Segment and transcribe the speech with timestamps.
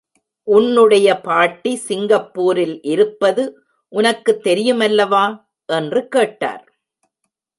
[0.47, 3.43] உன்னுடைய பாட்டி சிங்கப்பூரில் இருப்பது
[3.93, 5.23] உனக்குத் தெரியுமல்லவா?
[5.69, 6.63] என்று கேட்டார்.